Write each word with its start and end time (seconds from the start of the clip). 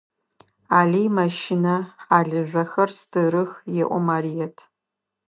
Алый 0.77 1.07
мэщынэ, 1.15 1.75
хьалыжъохэр 2.03 2.89
стырых,– 2.99 3.51
elo 3.81 3.97
Марыет. 4.07 4.57